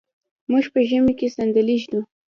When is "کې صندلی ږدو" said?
1.19-1.99